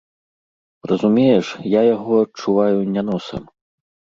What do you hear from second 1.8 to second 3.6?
яго адчуваю не носам.